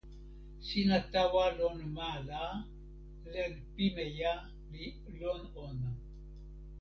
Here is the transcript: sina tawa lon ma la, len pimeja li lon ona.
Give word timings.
sina 0.65 0.97
tawa 1.11 1.45
lon 1.57 1.77
ma 1.95 2.09
la, 2.27 2.43
len 3.33 3.53
pimeja 3.75 4.33
li 4.71 4.85
lon 5.19 5.41
ona. 5.67 5.89